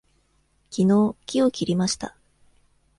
[0.71, 2.15] きのう木を切りました。